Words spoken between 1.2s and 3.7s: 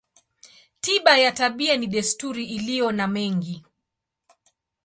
tabia ni desturi iliyo na mengi.